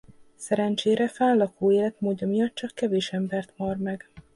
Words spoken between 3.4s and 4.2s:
mar meg.